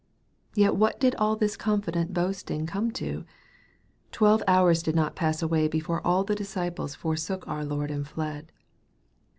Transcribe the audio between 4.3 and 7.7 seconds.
hours did not pass away before all the disciples forsook our